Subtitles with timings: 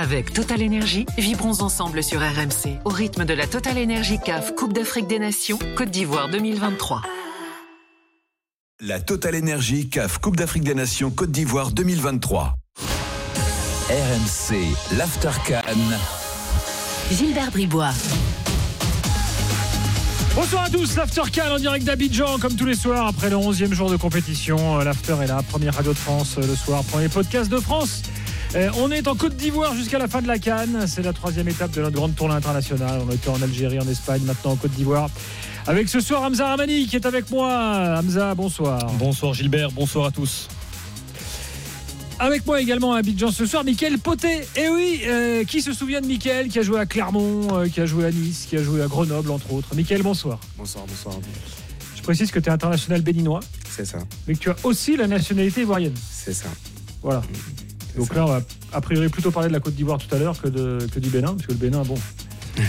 [0.00, 4.72] Avec Total Énergie, vibrons ensemble sur RMC au rythme de la Total Énergie CAF Coupe
[4.72, 7.02] d'Afrique des Nations Côte d'Ivoire 2023.
[8.80, 12.54] La Total Énergie CAF Coupe d'Afrique des Nations Côte d'Ivoire 2023.
[13.90, 15.30] RMC, l'After
[17.10, 17.90] Gilbert Bribois.
[20.36, 23.90] Bonsoir à tous, l'After en direct d'Abidjan, comme tous les soirs, après le 11e jour
[23.90, 24.78] de compétition.
[24.78, 28.02] L'After est là, première radio de France le soir, premier podcast de France.
[28.54, 30.86] Euh, on est en Côte d'Ivoire jusqu'à la fin de la Cannes.
[30.86, 33.02] C'est la troisième étape de notre grande tournée internationale.
[33.06, 35.10] On a été en Algérie, en Espagne, maintenant en Côte d'Ivoire.
[35.66, 37.98] Avec ce soir Hamza Ramani qui est avec moi.
[37.98, 38.90] Hamza, bonsoir.
[38.94, 40.48] Bonsoir Gilbert, bonsoir à tous.
[42.18, 43.94] Avec moi également à Abidjan ce soir, Mickaël.
[43.94, 47.68] Et eh oui, euh, qui se souvient de Mickaël qui a joué à Clermont, euh,
[47.68, 49.74] qui a joué à Nice, qui a joué à Grenoble, entre autres.
[49.74, 50.40] Mickaël, bonsoir.
[50.56, 51.14] Bonsoir, bonsoir.
[51.94, 53.40] Je précise que tu es international béninois.
[53.70, 53.98] C'est ça.
[54.26, 55.94] Mais que tu as aussi la nationalité ivoirienne.
[56.10, 56.48] C'est ça.
[57.02, 57.22] Voilà.
[57.96, 58.40] Donc là, on va
[58.72, 61.34] a priori plutôt parler de la Côte d'Ivoire tout à l'heure que, que du Bénin,
[61.34, 61.96] parce que le Bénin, bon.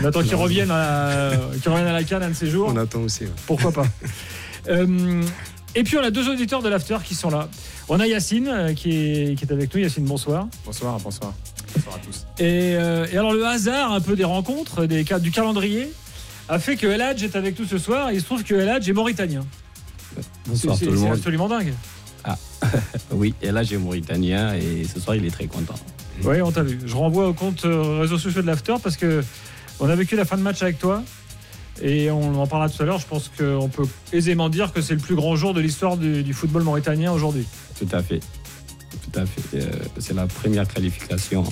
[0.00, 2.70] On attend qu'il revienne, à, à la canne un de ces jours.
[2.72, 3.24] On attend aussi.
[3.46, 3.86] Pourquoi pas.
[4.68, 5.22] Euh,
[5.74, 7.48] et puis on a deux auditeurs de l'After qui sont là.
[7.88, 9.80] On a Yacine euh, qui est, qui est avec nous.
[9.80, 10.46] Yacine, bonsoir.
[10.66, 11.32] Bonsoir, bonsoir.
[11.74, 12.26] Bonsoir à tous.
[12.38, 15.90] Et, euh, alors le hasard un peu des rencontres, des, du calendrier,
[16.50, 18.12] a fait que El Hadj est avec nous ce soir.
[18.12, 19.46] Il se trouve que El Hadj est mauritanien.
[20.46, 21.04] Bonsoir tout le monde.
[21.04, 21.72] C'est absolument dingue.
[23.12, 25.74] Oui, et là j'ai Mauritanien et ce soir il est très content.
[26.24, 26.78] Oui, on t'a vu.
[26.84, 29.22] Je renvoie au compte euh, réseaux sociaux de l'After parce que
[29.80, 31.02] on a vécu la fin de match avec toi
[31.80, 32.98] et on en parlera tout à l'heure.
[32.98, 36.32] Je pense qu'on peut aisément dire que c'est le plus grand jour de l'histoire du,
[36.34, 37.46] football mauritanien aujourd'hui.
[37.78, 38.20] Tout à fait.
[38.90, 39.58] Tout à fait.
[39.58, 41.44] Euh, c'est la première qualification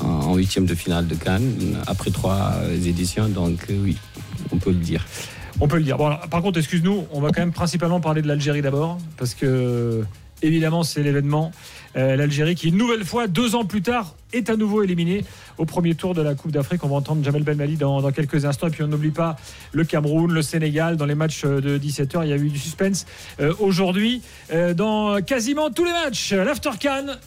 [0.00, 2.52] en huitième de finale de Cannes après trois
[2.84, 3.96] éditions, donc euh, oui,
[4.52, 5.04] on peut le dire.
[5.60, 5.96] On peut le dire.
[5.96, 10.04] Par contre, excuse-nous, on va quand même principalement parler de l'Algérie d'abord, parce que
[10.42, 11.50] évidemment, c'est l'événement.
[11.96, 15.24] Euh, L'Algérie qui, une nouvelle fois, deux ans plus tard, est à nouveau éliminée
[15.56, 16.84] au premier tour de la Coupe d'Afrique.
[16.84, 18.66] On va entendre Jamel Belmali dans, dans quelques instants.
[18.66, 19.36] Et puis on n'oublie pas
[19.72, 20.96] le Cameroun, le Sénégal.
[20.96, 23.06] Dans les matchs de 17h, il y a eu du suspense
[23.40, 24.20] euh, aujourd'hui.
[24.52, 26.70] Euh, dans quasiment tous les matchs, l'After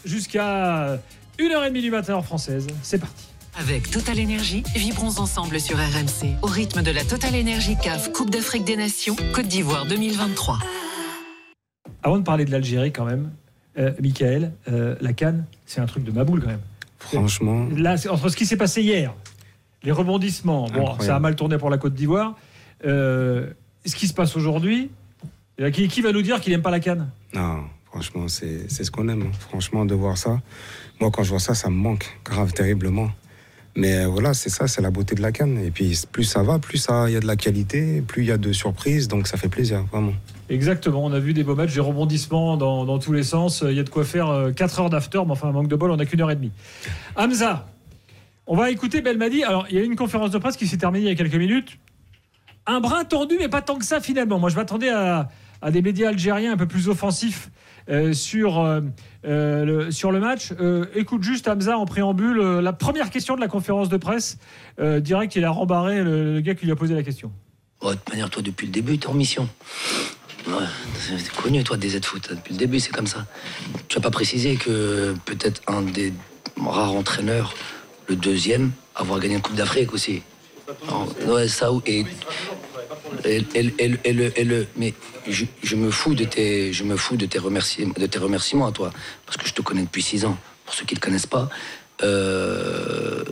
[0.05, 0.99] jusqu'à
[1.39, 2.67] 1h30 du matin en française.
[2.83, 3.28] C'est parti.
[3.59, 8.29] Avec Total Énergie, vibrons ensemble sur RMC au rythme de la Total Énergie CAF Coupe
[8.29, 10.59] d'Afrique des Nations Côte d'Ivoire 2023.
[12.01, 13.31] Avant de parler de l'Algérie quand même,
[13.77, 16.61] euh, Michael, euh, la Cannes, c'est un truc de maboule quand même.
[16.99, 17.67] Franchement.
[17.75, 19.13] Là, entre ce qui s'est passé hier,
[19.83, 22.37] les rebondissements, bon, ça a mal tourné pour la Côte d'Ivoire.
[22.85, 23.49] Euh,
[23.85, 24.89] ce qui se passe aujourd'hui,
[25.73, 27.09] qui, qui, va nous dire qu'il n'aime pas la Cannes?
[27.33, 29.23] Non, franchement, c'est ce qu'on aime.
[29.23, 29.37] Hein.
[29.37, 30.39] Franchement, de voir ça.
[31.01, 33.11] Moi, quand je vois ça, ça me manque grave, terriblement.
[33.75, 35.57] Mais voilà, c'est ça, c'est la beauté de la canne.
[35.63, 38.31] Et puis plus ça va, plus il y a de la qualité, plus il y
[38.31, 40.13] a de surprises, donc ça fait plaisir, vraiment.
[40.49, 43.63] Exactement, on a vu des beaux matchs, des rebondissements dans, tous les sens.
[43.67, 45.91] Il y a de quoi faire 4 euh, heures d'after, mais enfin, manque de bol,
[45.91, 46.51] on n'a qu'une heure et demie.
[47.15, 47.67] Hamza,
[48.47, 49.43] on va écouter Belmadi.
[49.43, 51.15] Alors, il y a eu une conférence de presse qui s'est terminée il y a
[51.15, 51.77] quelques minutes.
[52.65, 54.39] Un brin tendu, mais pas tant que ça finalement.
[54.39, 55.29] Moi, je m'attendais à,
[55.61, 57.49] à des médias algériens un peu plus offensifs
[57.89, 58.81] euh, sur, euh,
[59.25, 60.53] euh, le, sur le match.
[60.95, 64.37] écoute juste Hamza en préambule, la première question de la conférence de presse,
[64.79, 67.31] direct il a rembarré le, gars qui lui a posé la question.
[67.81, 69.49] de toute manière, toi, depuis le début, tu es en mission.
[70.47, 70.53] Ouais,
[70.97, 72.29] c'est connu, toi, des Z-Foot.
[72.31, 73.25] Depuis le début, c'est comme ça.
[73.87, 76.13] Tu n'as pas précisé que peut-être un des
[76.57, 77.53] rares entraîneurs,
[78.07, 80.21] le deuxième, avoir gagné une Coupe d'Afrique aussi.
[81.27, 82.05] ouais, ça, et
[83.25, 84.93] et, le, mais
[85.27, 88.91] je, me fous de tes, je me fous de tes, remerciements, tes à toi,
[89.25, 90.37] parce que je te connais depuis six ans.
[90.65, 91.49] Pour ceux qui ne te connaissent pas,
[92.03, 93.23] euh,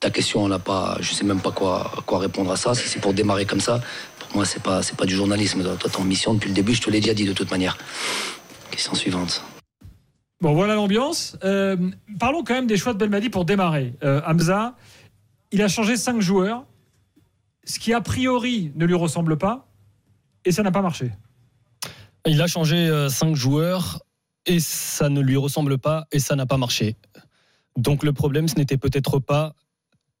[0.00, 2.74] ta question, on n'a pas, je sais même pas quoi, quoi répondre à ça.
[2.74, 3.80] Si c'est pour démarrer comme ça,
[4.18, 5.62] pour moi, c'est pas, c'est pas du journalisme.
[5.62, 7.50] Toi, tu es en mission depuis le début, je te l'ai déjà dit de toute
[7.50, 7.76] manière.
[8.70, 9.42] Question suivante.
[10.40, 11.36] Bon, voilà l'ambiance.
[11.44, 11.76] Euh,
[12.20, 13.94] parlons quand même des choix de Belmadi pour démarrer.
[14.04, 14.74] Euh, Hamza,
[15.50, 16.64] il a changé cinq joueurs
[17.66, 19.68] ce qui a priori ne lui ressemble pas,
[20.44, 21.12] et ça n'a pas marché.
[22.24, 24.00] Il a changé euh, cinq joueurs
[24.46, 26.96] et ça ne lui ressemble pas et ça n'a pas marché.
[27.76, 29.54] Donc le problème, ce n'était peut-être pas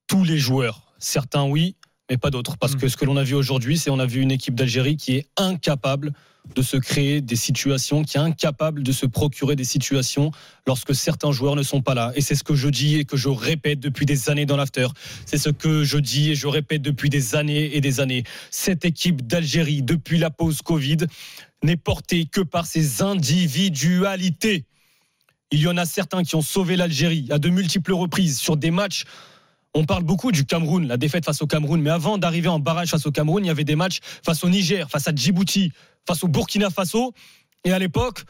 [0.06, 0.94] tous les joueurs.
[0.98, 1.76] Certains oui,
[2.10, 2.56] mais pas d'autres.
[2.56, 2.78] Parce hmm.
[2.78, 5.16] que ce que l'on a vu aujourd'hui, c'est on a vu une équipe d'Algérie qui
[5.16, 6.12] est incapable
[6.54, 10.30] de se créer des situations, qui est incapable de se procurer des situations
[10.66, 12.12] lorsque certains joueurs ne sont pas là.
[12.14, 14.86] Et c'est ce que je dis et que je répète depuis des années dans l'after.
[15.24, 18.24] C'est ce que je dis et je répète depuis des années et des années.
[18.50, 20.98] Cette équipe d'Algérie, depuis la pause Covid,
[21.62, 24.64] n'est portée que par ses individualités.
[25.50, 28.70] Il y en a certains qui ont sauvé l'Algérie à de multiples reprises sur des
[28.70, 29.04] matchs
[29.76, 32.88] on parle beaucoup du Cameroun, la défaite face au Cameroun, mais avant d'arriver en barrage
[32.88, 35.70] face au Cameroun, il y avait des matchs face au Niger, face à Djibouti,
[36.06, 37.12] face au Burkina Faso.
[37.62, 38.22] Et à l'époque,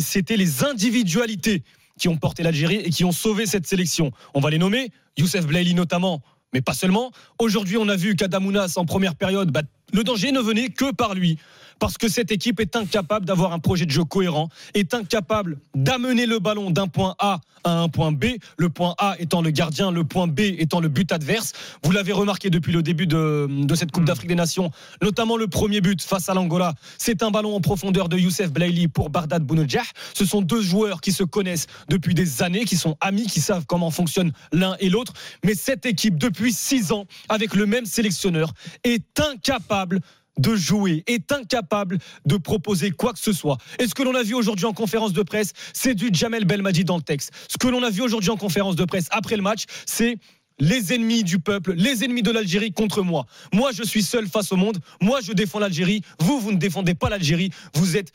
[0.00, 1.62] c'était les individualités
[1.98, 4.12] qui ont porté l'Algérie et qui ont sauvé cette sélection.
[4.32, 6.22] On va les nommer, Youssef Blaili notamment,
[6.54, 7.12] mais pas seulement.
[7.38, 9.60] Aujourd'hui, on a vu qu'Adamounas en première période, bah,
[9.92, 11.38] le danger ne venait que par lui
[11.78, 16.26] parce que cette équipe est incapable d'avoir un projet de jeu cohérent, est incapable d'amener
[16.26, 18.26] le ballon d'un point A à un point B,
[18.58, 21.52] le point A étant le gardien, le point B étant le but adverse.
[21.82, 24.70] Vous l'avez remarqué depuis le début de, cette Coupe d'Afrique des Nations,
[25.02, 28.88] notamment le premier but face à l'Angola, c'est un ballon en profondeur de Youssef Blaili
[28.88, 29.82] pour Bardad Bounedjah.
[30.12, 33.64] Ce sont deux joueurs qui se connaissent depuis des années, qui sont amis, qui savent
[33.66, 35.12] comment fonctionne l'un et l'autre.
[35.44, 38.52] Mais cette équipe, depuis six ans, avec le même sélectionneur,
[38.84, 40.00] est incapable
[40.38, 43.58] de jouer, est incapable de proposer quoi que ce soit.
[43.78, 46.84] Et ce que l'on a vu aujourd'hui en conférence de presse, c'est du Jamel Belmadi
[46.84, 47.32] dans le texte.
[47.48, 50.18] Ce que l'on a vu aujourd'hui en conférence de presse après le match, c'est
[50.60, 53.26] les ennemis du peuple, les ennemis de l'Algérie contre moi.
[53.52, 54.78] Moi, je suis seul face au monde.
[55.00, 56.02] Moi, je défends l'Algérie.
[56.20, 57.50] Vous, vous ne défendez pas l'Algérie.
[57.74, 58.12] Vous êtes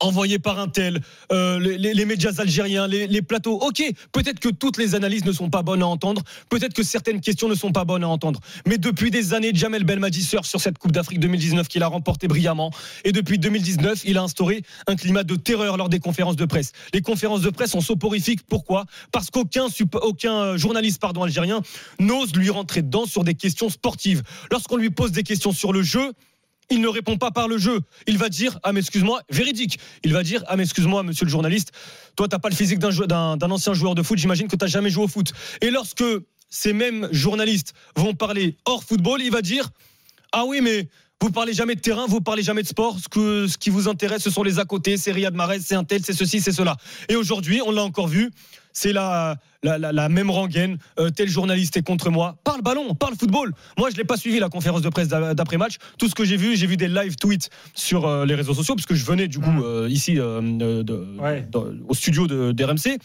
[0.00, 1.00] envoyé par un tel,
[1.32, 3.58] euh, les, médias algériens, les, plateaux.
[3.60, 3.82] Ok,
[4.12, 7.48] peut-être que toutes les analyses ne sont pas bonnes à entendre, peut-être que certaines questions
[7.48, 8.40] ne sont pas bonnes à entendre.
[8.66, 12.70] Mais depuis des années, Jamel Belmadi sur cette Coupe d'Afrique 2019 qu'il a remportée brillamment.
[13.04, 16.72] Et depuis 2019, il a instauré un climat de terreur lors des conférences de presse.
[16.94, 18.40] Les conférences de presse sont soporifiques.
[18.48, 18.84] Pourquoi?
[19.12, 19.66] Parce qu'aucun
[20.02, 21.62] aucun euh, journaliste pardon, algérien
[21.98, 24.22] n'ose lui rentrer dedans sur des questions sportives.
[24.50, 26.12] Lorsqu'on lui pose des questions sur le jeu,
[26.70, 27.80] il ne répond pas par le jeu.
[28.06, 29.78] Il va dire Ah, mais excuse-moi, véridique.
[30.04, 31.72] Il va dire Ah, mais excuse-moi, monsieur le journaliste,
[32.16, 34.90] toi, t'as pas le physique d'un ancien joueur de foot, j'imagine que tu n'as jamais
[34.90, 35.32] joué au foot.
[35.60, 36.04] Et lorsque
[36.50, 39.70] ces mêmes journalistes vont parler hors football, il va dire
[40.32, 40.88] Ah oui, mais
[41.20, 42.98] vous parlez jamais de terrain, vous parlez jamais de sport.
[42.98, 45.74] Ce, que, ce qui vous intéresse, ce sont les à côté, c'est Riyad Mahrez, c'est
[45.74, 46.76] un tel, c'est ceci, c'est cela.
[47.08, 48.30] Et aujourd'hui, on l'a encore vu,
[48.72, 50.78] c'est la, la, même rengaine.
[50.98, 52.36] Euh, tel journaliste est contre moi.
[52.44, 53.52] Parle ballon, parle football.
[53.76, 55.76] Moi, je l'ai pas suivi la conférence de presse d'après-match.
[55.98, 58.74] Tout ce que j'ai vu, j'ai vu des live tweets sur euh, les réseaux sociaux,
[58.74, 59.62] puisque je venais du coup mm.
[59.62, 62.98] euh, ici au studio de, d'RMC.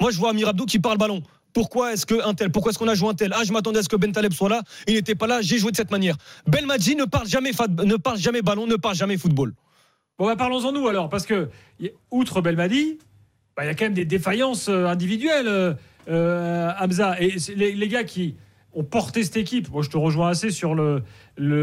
[0.00, 1.22] Moi, je vois Amir Abdou qui parle ballon.
[1.52, 3.32] Pourquoi est-ce que un tel Pourquoi est-ce qu'on a joué un tel?
[3.34, 4.62] Ah, je m'attendais à ce que Ben Taleb soit là.
[4.88, 5.40] Il n'était pas là.
[5.40, 6.16] J'ai joué de cette manière.
[6.48, 7.52] Belmadi ne parle jamais,
[7.84, 9.54] ne parle jamais ballon, ne parle jamais football.
[10.18, 11.48] Bon, bah, parlons-en nous alors, parce que
[12.10, 12.98] outre Belmadi,
[13.56, 15.76] bah, il y a quand même des défaillances individuelles,
[16.08, 17.14] euh, euh.
[17.20, 18.36] Et les, gars qui
[18.72, 21.02] ont porté cette équipe, moi je te rejoins assez sur le,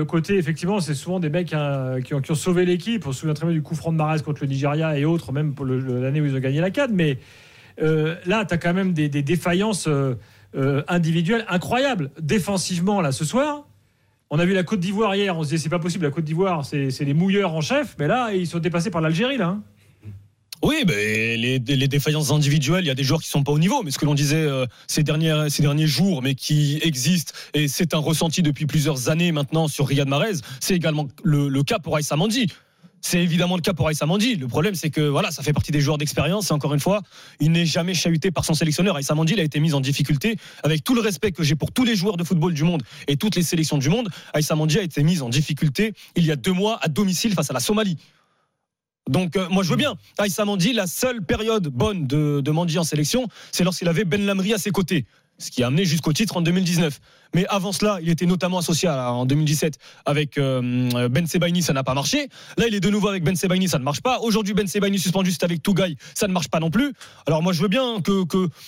[0.05, 3.05] côté, effectivement, c'est souvent des mecs hein, qui, ont, sauvé l'équipe.
[3.07, 5.31] On se souvient très bien du coup franc de Marais contre le Nigeria et autres,
[5.31, 6.91] même pour l'année où ils ont gagné la CAD.
[6.93, 7.17] Mais
[7.77, 9.87] là, tu as quand même des, défaillances
[10.87, 12.11] individuelles incroyables.
[12.19, 13.65] Défensivement, là, ce soir,
[14.33, 16.23] on a vu la Côte d'Ivoire hier, on se disait c'est pas possible, la Côte
[16.23, 19.47] d'Ivoire, c'est les mouilleurs en chef, mais là, ils sont dépassés par l'Algérie, là.
[19.47, 19.63] Hein.
[20.63, 23.81] Oui, mais les, défaillances individuelles, il y a des joueurs qui sont pas au niveau.
[23.83, 27.97] Mais ce que l'on disait euh, ces, derniers, jours, mais qui existent, et c'est un
[27.97, 32.47] ressenti depuis plusieurs années maintenant sur Riyad Mahrez, c'est également le, cas pour Aïssa Mandi.
[33.03, 34.35] C'est évidemment le cas pour Aïssa Mandi.
[34.35, 36.51] Le problème, c'est que voilà, ça fait partie des joueurs d'expérience.
[36.51, 37.01] Et encore une fois,
[37.39, 38.95] il n'est jamais chahuté par son sélectionneur.
[38.95, 40.35] Aïssa Mandi, il a été mis en difficulté.
[40.61, 43.17] Avec tout le respect que j'ai pour tous les joueurs de football du monde et
[43.17, 46.35] toutes les sélections du monde, Aïssa Mandi a été mise en difficulté il y a
[46.35, 47.97] deux mois à domicile face à la Somalie.
[49.09, 49.95] Donc euh, moi je veux bien.
[50.17, 54.53] Aïssa Mandi, la seule période bonne de, de en sélection, c'est lorsqu'il avait Ben Lamri
[54.53, 55.05] à ses côtés
[55.41, 56.99] ce qui a amené jusqu'au titre en 2019.
[57.33, 61.83] Mais avant cela, il était notamment associé en 2017 avec euh, Ben Sebaini, ça n'a
[61.83, 62.27] pas marché.
[62.57, 64.19] Là, il est de nouveau avec Ben Sebaini, ça ne marche pas.
[64.19, 66.93] Aujourd'hui, Ben Sebaini suspendu, c'est avec Tougaï, ça ne marche pas non plus.
[67.27, 68.21] Alors moi, je veux bien que.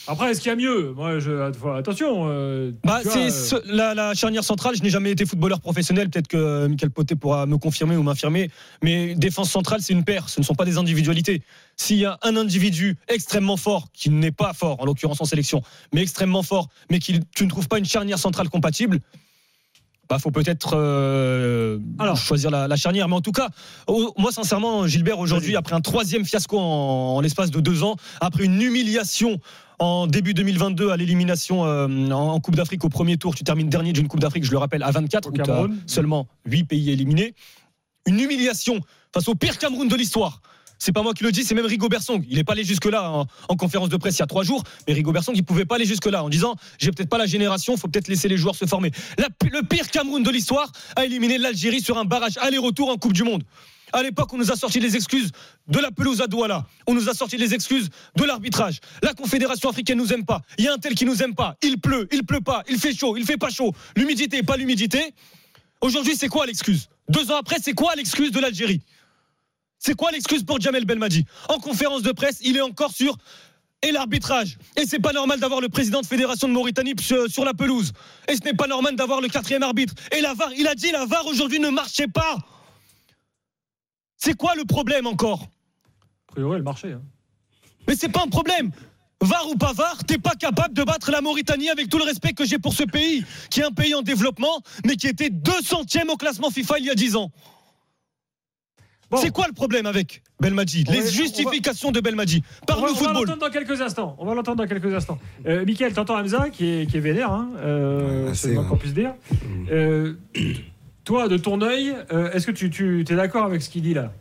[0.08, 0.94] Après, est-ce qu'il y a mieux?
[0.94, 1.32] Moi, je...
[1.78, 2.28] attention.
[2.30, 4.76] Euh, bah, c'est euh, la, charnière centrale.
[4.76, 6.10] Je n'ai jamais été footballeur professionnel.
[6.10, 8.50] Peut-être que Michael Poté pourra me confirmer ou m'infirmer.
[8.82, 10.30] Mais défense centrale, c'est une paire.
[10.30, 11.42] Ce ne sont pas des individualités.
[11.76, 15.62] S'il y a un individu extrêmement fort, qui n'est pas fort, en l'occurrence en sélection,
[15.92, 19.00] mais extrêmement fort, mais qui tu ne trouves pas une charnière centrale compatible,
[20.10, 21.80] bah faut peut-être euh,
[22.16, 23.08] choisir la, charnière.
[23.08, 23.50] Mais en tout cas,
[24.18, 28.62] moi sincèrement, Gilbert, aujourd'hui, après un troisième fiasco en, l'espace de deux ans, après une
[28.62, 29.40] humiliation
[29.80, 33.92] en début 2022 à l'élimination euh, en Coupe d'Afrique au premier tour, tu termines dernier
[33.92, 37.34] d'une Coupe d'Afrique, je le rappelle, à 24, où as seulement 8 pays éliminés.
[38.06, 38.80] Une humiliation
[39.14, 40.42] face au pire Cameroun de l'histoire.
[40.84, 42.26] C'est pas moi qui le dis, c'est même Rigo Bersong.
[42.30, 43.10] Il n'est pas allé jusque-là
[43.48, 45.76] en, conférence de presse il y a trois jours, mais Rigo Bersong, il pouvait pas
[45.76, 48.66] aller jusque-là en disant j'ai peut-être pas la génération, faut peut-être laisser les joueurs se
[48.66, 48.92] former.
[49.18, 53.24] le pire Cameroun de l'histoire a éliminé l'Algérie sur un barrage aller-retour en Coupe du
[53.24, 53.46] Monde.
[53.94, 55.32] À l'époque, on nous a sorti les excuses
[55.70, 56.66] de la pelouse à Douala.
[56.86, 57.88] On nous a sorti les excuses
[58.18, 58.82] de l'arbitrage.
[59.02, 60.42] La Confédération africaine nous aime pas.
[60.58, 61.56] Il y a un tel qui nous aime pas.
[61.62, 63.74] Il pleut, il pleut pas, il fait chaud, il fait pas chaud.
[63.96, 65.14] L'humidité, pas l'humidité.
[65.80, 66.90] Aujourd'hui, c'est quoi l'excuse?
[67.08, 68.82] Deux ans après, c'est quoi l'excuse de l'Algérie?
[69.86, 73.18] C'est quoi l'excuse pour Jamel Belmadi En conférence de presse, il est encore sur
[73.82, 74.58] et l'arbitrage.
[74.78, 76.96] Et c'est pas normal d'avoir le président de fédération de Mauritanie
[77.28, 77.92] sur la pelouse.
[78.30, 79.94] Et ce n'est pas normal d'avoir le quatrième arbitre.
[80.16, 82.38] Et la VAR, il a dit la VAR aujourd'hui ne marchait pas.
[84.16, 85.50] C'est quoi le problème encore
[86.30, 86.94] A priori, elle marchait.
[86.94, 87.02] Hein.
[87.86, 88.72] Mais c'est pas un problème.
[89.20, 92.32] VAR ou pas VAR, t'es pas capable de battre la Mauritanie avec tout le respect
[92.32, 96.10] que j'ai pour ce pays, qui est un pays en développement, mais qui était 200e
[96.10, 97.32] au classement FIFA il y a 10 ans.
[99.14, 99.22] Bon.
[99.22, 102.44] C'est quoi le problème avec Belmadi va- Les va- justifications de Belmadi.
[102.44, 103.28] On va, Parle-nous on va football.
[103.28, 104.16] l'entendre dans quelques instants.
[104.20, 105.20] On va l'entendre dans quelques instants.
[105.46, 108.76] Euh, Michael, t'entends Hamza qui est, qui est vénère, hein, euh, Ouais, c'est le qu'on
[108.78, 109.14] puisse dire.
[109.72, 110.14] Euh,
[111.06, 113.94] toi, de ton œil, euh, est-ce que tu, tu es d'accord avec ce qu'il dit
[113.94, 114.12] là?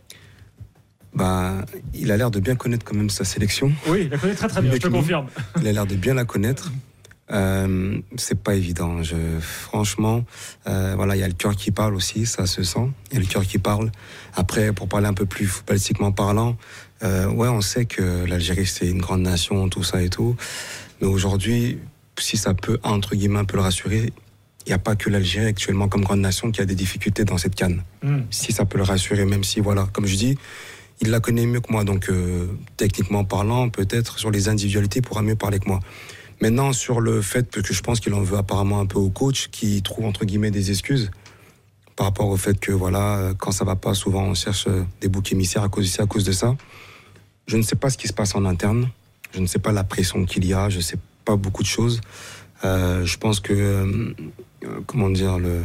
[1.15, 3.71] Bah, il a l'air de bien connaître quand même sa sélection.
[3.87, 5.27] Oui, il la connaît très très bien, je te confirme.
[5.61, 6.73] Il a l'air de bien la connaître.
[7.33, 9.03] Euh, c'est pas évident.
[9.03, 10.25] Je, franchement,
[10.67, 12.91] euh, voilà, il y a le cœur qui parle aussi, ça se sent.
[13.11, 13.91] Il y a le cœur qui parle.
[14.35, 16.57] Après, pour parler un peu plus footballistiquement parlant,
[17.03, 20.37] euh, ouais, on sait que l'Algérie c'est une grande nation, tout ça et tout.
[21.01, 21.79] Mais aujourd'hui,
[22.19, 24.13] si ça peut entre guillemets un peu le rassurer,
[24.65, 27.39] il n'y a pas que l'Algérie actuellement comme grande nation qui a des difficultés dans
[27.39, 28.23] cette canne Hmm.
[28.31, 30.37] si ça peut le rassurer, même si, voilà, comme je dis,
[31.01, 31.85] il la connaît mieux que moi.
[31.85, 32.47] Donc, euh,
[32.77, 35.81] techniquement parlant, peut-être sur les individualités, il pourra mieux parler que moi.
[36.43, 39.47] Maintenant, sur le fait que je pense qu'il en veut apparemment un peu au coach,
[39.53, 41.13] qui trouve entre guillemets des excuses
[41.95, 45.07] par rapport au fait que, voilà, quand ça va pas, souvent on cherche euh, des
[45.07, 46.57] boucs émissaires à cause de ça, à cause de ça.
[47.47, 48.89] Je ne sais pas ce qui se passe en interne.
[49.33, 50.69] Je ne sais pas la pression qu'il y a.
[50.69, 52.01] Je ne sais pas beaucoup de choses.
[52.65, 54.13] Euh, je pense que, euh,
[54.89, 55.61] comment dire, le,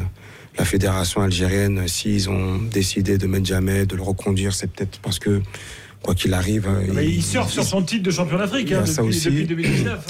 [0.60, 5.18] la fédération algérienne, s'ils ont décidé de mettre Jamel, de le reconduire, c'est peut-être parce
[5.18, 5.42] que,
[6.04, 6.68] quoi qu'il arrive.
[6.68, 10.06] euh, Mais il surfe sur son titre de champion d'Afrique Il hein, depuis 2019.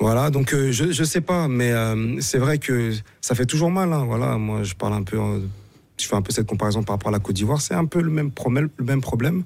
[0.00, 3.70] Voilà, donc euh, je je sais pas, mais euh, c'est vrai que ça fait toujours
[3.70, 3.92] mal.
[3.92, 5.40] hein, voilà, moi je parle un peu, euh,
[6.00, 8.00] je fais un peu cette comparaison par rapport à la Côte d'Ivoire, c'est un peu
[8.00, 9.42] le même problème, le même problème.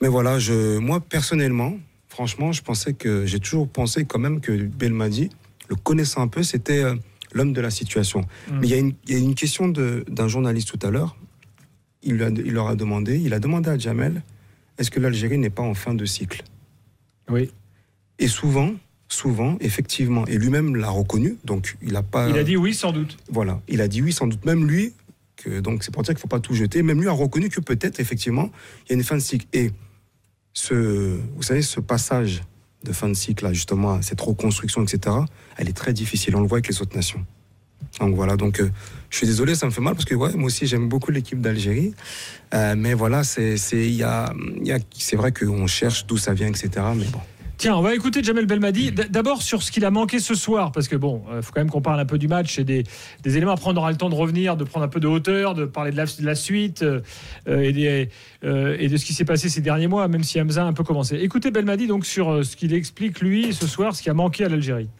[0.00, 1.76] Mais voilà, je, moi personnellement,
[2.08, 5.30] franchement, je pensais que j'ai toujours pensé quand même que Belmadi,
[5.68, 6.84] le connaissant un peu, c'était
[7.32, 8.20] l'homme de la situation.
[8.20, 8.58] Mm.
[8.60, 11.16] Mais il y, a une- il y a une question d'un journaliste tout à l'heure.
[12.04, 14.22] Il, il leur a demandé, il a demandé à Jamel,
[14.78, 16.44] est-ce que l'Algérie n'est pas en fin de cycle?
[17.28, 17.50] Oui.
[18.20, 18.70] et souvent,
[19.08, 22.28] souvent, effectivement, et lui-même l'a reconnu, donc il a pas.
[22.28, 23.16] Il a dit oui, sans doute.
[23.30, 24.44] Voilà, il a dit oui, sans doute.
[24.44, 24.92] Même lui,
[25.36, 27.48] que, donc c'est pour dire qu'il ne faut pas tout jeter, même lui a reconnu
[27.48, 28.50] que peut-être, effectivement,
[28.86, 29.46] il y a une fin de cycle.
[29.52, 29.70] Et
[30.52, 32.42] ce, vous savez, ce passage
[32.84, 35.16] de fin de cycle, là, justement, cette reconstruction, etc.,
[35.56, 36.34] elle est très difficile.
[36.36, 37.24] On le voit avec les autres nations.
[38.00, 38.70] Donc voilà, donc euh,
[39.10, 41.40] je suis désolé, ça me fait mal parce que ouais, moi aussi j'aime beaucoup l'équipe
[41.40, 41.94] d'Algérie,
[42.54, 44.32] Euh, mais voilà, c'est y a,
[44.62, 46.68] y a- c'est vrai qu'on cherche d'où ça vient, etc.
[46.96, 47.20] Mais bon.
[47.58, 48.92] Tiens, on va écouter Jamel Belmadi.
[48.92, 51.70] D'abord sur ce qu'il a manqué ce soir, parce que bon, il faut quand même
[51.70, 52.84] qu'on parle un peu du match et des,
[53.24, 53.52] éléments.
[53.52, 55.90] Après, on aura le temps de revenir, de prendre un peu de hauteur, de parler
[55.90, 57.00] de la, suite euh,
[57.48, 60.74] euh, et de ce qui s'est passé ces derniers mois, même si Hamza a un
[60.74, 61.16] peu commencé.
[61.16, 64.44] Écoutez Belmadi donc sur euh, ce qu'il explique lui ce soir, ce qui a manqué
[64.44, 64.90] à l'Algérie.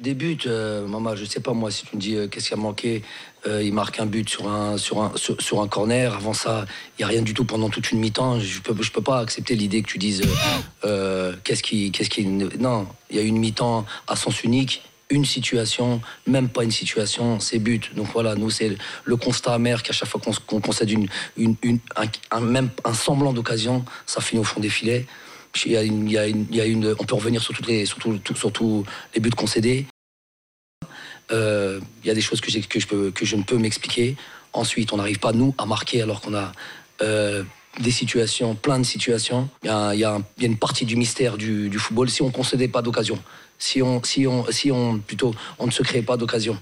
[0.00, 2.54] Des buts, euh, maman, je sais pas moi, si tu me dis euh, qu'est-ce qui
[2.54, 3.02] a manqué,
[3.46, 6.14] euh, il marque un but sur un, sur un, sur, un corner.
[6.14, 6.64] Avant ça,
[6.98, 8.40] il n'y a rien du tout pendant toute une mi-temps.
[8.40, 10.22] Je peux, je peux pas accepter l'idée que tu dises
[11.44, 11.92] qu'est-ce qui.
[11.92, 14.82] Qu'est-ce qui non, il y a une mi-temps à sens unique.
[15.10, 17.94] Une situation, même pas une situation, c'est but.
[17.94, 21.80] Donc voilà, nous, c'est le constat amer qu'à chaque fois qu'on concède une, une, une-
[21.96, 25.06] un, un- même un semblant d'occasion, ça finit au fond des filets.
[25.64, 29.86] Il y a une, on peut revenir sur, toutes les, tous les buts concédés.
[31.32, 34.16] Euh, Il y a des choses que, je, peux, que je ne peux m'expliquer.
[34.52, 36.52] Ensuite, on n'arrive pas, nous, à marquer alors qu'on a
[37.02, 37.44] euh,
[37.80, 39.48] des situations, plein de situations.
[39.62, 42.10] Il y a, une partie du mystère du, football.
[42.10, 43.18] Si on ne concédait pas d'occasion,
[43.58, 46.58] si on, si, on, si on, plutôt, on ne se créait pas d'occasion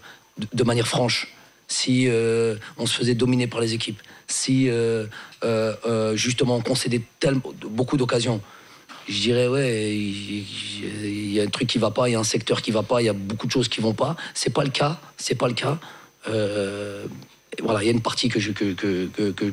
[0.53, 1.35] de, manière franche,
[1.67, 4.71] si euh, on se faisait dominer par les équipes, si
[6.15, 7.03] justement on concédait
[7.71, 8.43] beaucoup d'occasions,
[9.09, 12.25] je dirais ouais, il y a un truc qui va pas, il y a un
[12.25, 14.17] secteur qui va pas, il y a beaucoup de choses qui vont pas.
[14.35, 15.79] C'est pas le cas, c'est pas le cas.
[16.29, 17.07] Euh,
[17.63, 19.45] voilà, il y a une partie que je que que que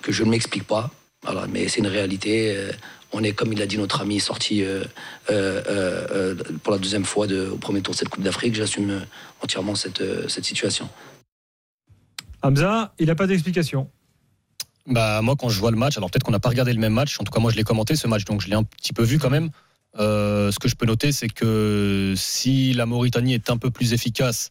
[0.00, 0.90] que, je ne m'explique pas.
[1.22, 2.54] Voilà, mais c'est une réalité.
[2.56, 2.72] Euh,
[3.14, 4.84] On est, comme il a dit notre ami, sorti euh,
[6.62, 8.54] pour la deuxième fois au premier tour de cette Coupe d'Afrique.
[8.54, 9.04] J'assume
[9.42, 10.88] entièrement cette, cette situation.
[12.42, 13.90] Hamza, il n'a pas d'explication.
[14.86, 16.92] Bah moi quand je vois le match, alors peut-être qu'on n'a pas regardé le même
[16.92, 18.92] match, en tout cas moi je l'ai commenté ce match, donc je l'ai un petit
[18.92, 19.50] peu vu quand même.
[19.98, 23.92] Euh, ce que je peux noter, c'est que si la Mauritanie est un peu plus
[23.92, 24.50] efficace,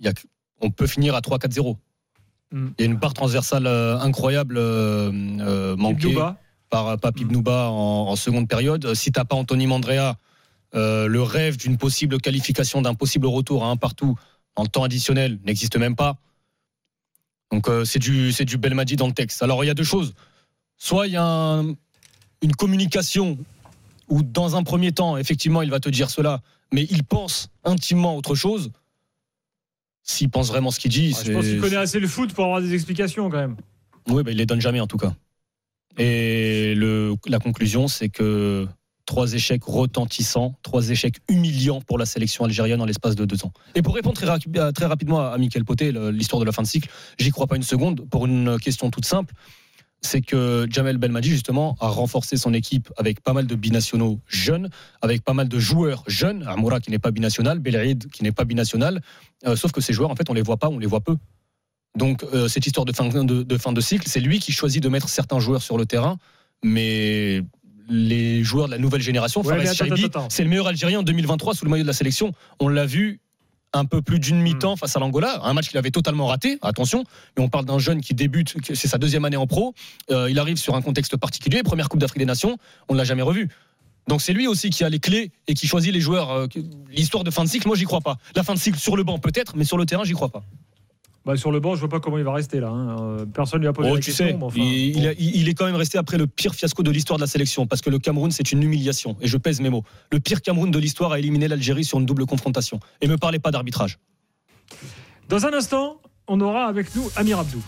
[0.00, 0.12] il y a,
[0.60, 1.76] on peut finir à 3-4-0.
[2.50, 2.66] Mm.
[2.78, 6.36] Il y a une part transversale euh, incroyable euh, manquée Ibnouba,
[6.70, 8.94] par Papi Bnouba en, en seconde période.
[8.94, 10.16] Si t'as pas Anthony Mandrea,
[10.74, 14.16] le rêve d'une possible qualification, d'un possible retour à un partout
[14.56, 16.16] en temps additionnel n'existe même pas.
[17.52, 19.42] Donc euh, c'est du c'est du Belmadi dans le texte.
[19.42, 20.14] Alors il y a deux choses.
[20.78, 21.74] Soit il y a un-
[22.42, 23.38] une communication
[24.08, 26.40] où dans un premier temps effectivement il va te dire cela,
[26.72, 28.70] mais il pense intimement autre chose.
[30.02, 32.44] S'il pense vraiment ce qu'il dit, Ah, je pense qu'il connaît assez le foot pour
[32.44, 33.56] avoir des explications quand même.
[34.08, 35.14] oui, bah, il les donne jamais en tout cas.
[35.98, 38.66] Et le, la conclusion, c'est que
[39.06, 43.52] trois échecs retentissants, trois échecs humiliants pour la sélection algérienne en l'espace de deux ans.
[43.74, 46.88] Et pour répondre très, très rapidement à Michael Poté, l'histoire de la fin de cycle,
[47.18, 49.34] j'y crois pas une seconde pour une question toute simple
[50.02, 54.68] c'est que Jamel Belmadi, justement, a renforcé son équipe avec pas mal de binationaux jeunes,
[55.00, 56.44] avec pas mal de joueurs jeunes.
[56.46, 59.00] Amoura qui n'est pas binational, Belhaïd qui n'est pas binational.
[59.46, 61.16] Euh, sauf que ces joueurs, en fait, on les voit pas, on les voit peu.
[61.96, 65.38] Donc, euh, cette histoire de, fin de cycle, c'est lui qui choisit de mettre certains
[65.38, 66.16] joueurs sur le terrain,
[66.64, 67.42] mais
[67.88, 69.42] les joueurs de la nouvelle génération,
[70.28, 72.32] c'est le meilleur Algérien en 2023 sous le maillot de la sélection.
[72.60, 73.20] On l'a vu
[73.72, 74.78] un peu plus d'une mi-temps hmm.
[74.78, 77.04] face à l'Angola, un match qu'il avait totalement raté, attention,
[77.36, 79.74] mais on parle d'un jeune qui débute, c'est sa deuxième année en pro,
[80.10, 82.58] euh, il arrive sur un contexte particulier, première Coupe d'Afrique des Nations,
[82.88, 83.48] on ne l'a jamais revu.
[84.08, 86.30] Donc c'est lui aussi qui a les clés et qui choisit les joueurs.
[86.30, 86.46] Euh,
[86.90, 88.16] l'histoire de fin de cycle, moi j'y crois pas.
[88.34, 90.42] La fin de cycle sur le banc peut-être, mais sur le terrain j'y crois pas.
[91.24, 92.68] Bah, sur le banc, je vois pas comment il va rester là.
[92.68, 92.96] Hein.
[93.00, 94.50] Euh, personne ne lui a posé oh, la question.
[94.56, 97.80] il, est quand même resté après le pire fiasco de l'histoire de la sélection, parce
[97.80, 99.16] que le Cameroun, c'est une humiliation.
[99.20, 99.84] Et je pèse mes mots.
[100.10, 102.80] Le pire Cameroun de l'histoire a éliminé l'Algérie sur une double confrontation.
[103.00, 103.98] Et ne me parlez pas d'arbitrage.
[105.28, 107.62] Dans un instant, on aura avec nous Amir Abdou.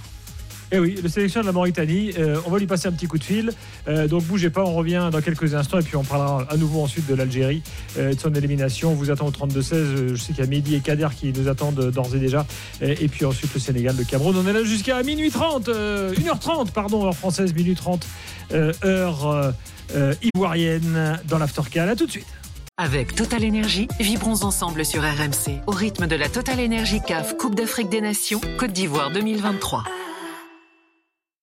[0.73, 3.19] Eh oui, le sélectionneur de la Mauritanie, euh, on va lui passer un petit coup
[3.19, 3.53] de fil.
[3.87, 6.83] Euh, donc bougez pas, on revient dans quelques instants et puis on parlera à nouveau
[6.83, 7.63] ensuite de l'Algérie,
[7.99, 8.93] euh, de son élimination.
[8.93, 10.15] On vous attend au 32-16.
[10.15, 12.47] Je sais qu'il y a Mehdi et Kader qui nous attendent d'ores et déjà.
[12.81, 14.37] et puis ensuite le Sénégal, le Cameroun.
[14.37, 18.07] On est là jusqu'à minuit 30, 1h30, pardon, heure française, minuit 30,
[18.85, 19.53] heure
[20.35, 21.89] ivoirienne dans l'Aftercal.
[21.89, 22.27] À tout de suite.
[22.77, 27.55] Avec Total Energy, vibrons ensemble sur RMC au rythme de la Total Energy CAF Coupe
[27.55, 29.85] d'Afrique des Nations Côte d'Ivoire 2023.